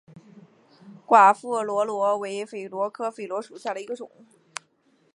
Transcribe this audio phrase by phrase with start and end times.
[1.05, 4.09] 寡妇榧螺为榧螺科榧螺属下的一个种。